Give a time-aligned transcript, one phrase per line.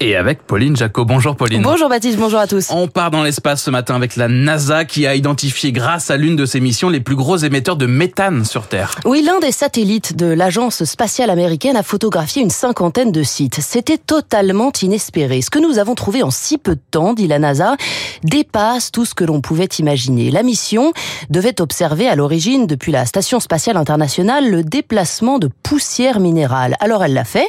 [0.00, 1.04] Et avec Pauline Jacot.
[1.04, 1.62] Bonjour Pauline.
[1.62, 2.68] Bonjour Baptiste, bonjour à tous.
[2.70, 6.36] On part dans l'espace ce matin avec la NASA qui a identifié grâce à l'une
[6.36, 8.96] de ses missions les plus gros émetteurs de méthane sur Terre.
[9.04, 13.60] Oui, l'un des satellites de l'agence spatiale américaine a photographié une cinquantaine de sites.
[13.60, 15.42] C'était totalement inespéré.
[15.42, 17.76] Ce que nous avons trouvé en si peu de temps, dit la NASA,
[18.22, 20.30] dépasse tout ce que l'on pouvait imaginer.
[20.30, 20.92] La mission
[21.30, 26.76] devait observer à l'origine, depuis la Station spatiale internationale, le déplacement de poussière minérale.
[26.80, 27.48] Alors elle l'a fait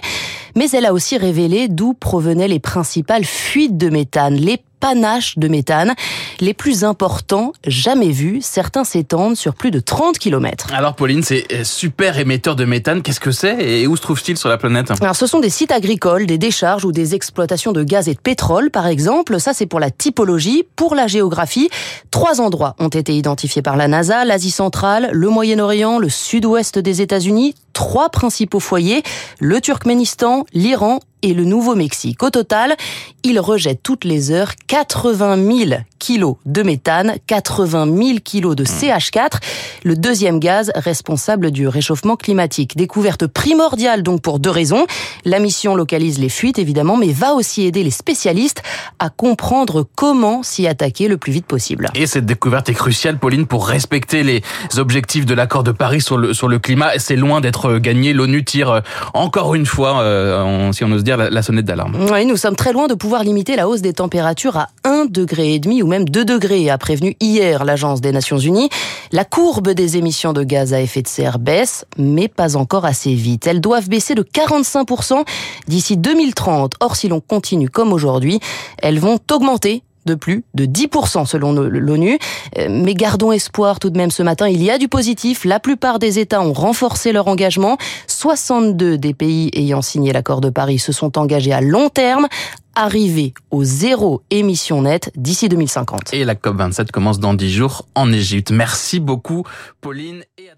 [0.55, 5.47] mais elle a aussi révélé d'où provenaient les principales fuites de méthane, les panaches de
[5.47, 5.95] méthane,
[6.39, 8.39] les plus importants jamais vus.
[8.41, 10.67] Certains s'étendent sur plus de 30 km.
[10.73, 14.49] Alors Pauline, ces super émetteurs de méthane, qu'est-ce que c'est et où se trouve-t-il sur
[14.49, 14.91] la planète?
[15.01, 18.19] Alors ce sont des sites agricoles, des décharges ou des exploitations de gaz et de
[18.19, 19.39] pétrole par exemple.
[19.39, 21.69] Ça c'est pour la typologie, pour la géographie.
[22.11, 27.01] Trois endroits ont été identifiés par la NASA, l'Asie centrale, le Moyen-Orient, le sud-ouest des
[27.01, 27.55] États-Unis.
[27.75, 29.03] Trois principaux foyers,
[29.39, 32.21] le Turkménistan, l'Iran et le Nouveau-Mexique.
[32.23, 32.75] Au total,
[33.23, 39.39] il rejette toutes les heures 80 000 kilos de méthane, 80 000 kilos de CH4,
[39.83, 42.77] le deuxième gaz responsable du réchauffement climatique.
[42.77, 44.85] Découverte primordiale donc pour deux raisons.
[45.25, 48.61] La mission localise les fuites évidemment, mais va aussi aider les spécialistes
[48.99, 51.89] à comprendre comment s'y attaquer le plus vite possible.
[51.95, 54.43] Et cette découverte est cruciale, Pauline, pour respecter les
[54.77, 56.91] objectifs de l'accord de Paris sur le, sur le climat.
[56.99, 58.13] C'est loin d'être gagné.
[58.13, 58.81] L'ONU tire
[59.13, 62.07] encore une fois, euh, si on ose dire, la, sonnette d'alarme.
[62.11, 65.53] Oui, nous sommes très loin de pouvoir limiter la hausse des températures à 1 degré
[65.53, 68.69] et demi ou même 2 degrés, a prévenu hier l'Agence des Nations Unies.
[69.11, 73.13] La courbe des émissions de gaz à effet de serre baisse, mais pas encore assez
[73.13, 73.47] vite.
[73.47, 75.23] Elles doivent baisser de 45%
[75.67, 76.73] d'ici 2030.
[76.79, 78.39] Or, si l'on continue comme aujourd'hui,
[78.81, 82.17] elles vont augmenter de plus de 10% selon l'ONU.
[82.57, 85.45] Euh, mais gardons espoir tout de même ce matin, il y a du positif.
[85.45, 87.77] La plupart des États ont renforcé leur engagement.
[88.07, 92.27] 62 des pays ayant signé l'accord de Paris se sont engagés à long terme
[92.75, 96.13] arriver au zéro émission nette d'ici 2050.
[96.13, 98.51] Et la COP27 commence dans 10 jours en Égypte.
[98.51, 99.43] Merci beaucoup
[99.79, 100.49] Pauline et.